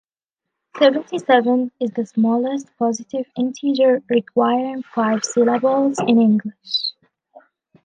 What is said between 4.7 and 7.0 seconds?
five syllables in English.